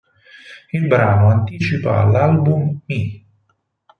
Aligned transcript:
Il 0.73 0.87
brano 0.87 1.29
anticipa 1.29 2.03
l'album 2.05 2.79
"Me. 2.87 3.23